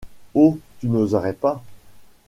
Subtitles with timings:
[0.33, 0.57] Oh!
[0.79, 1.63] tu n’oserais pas.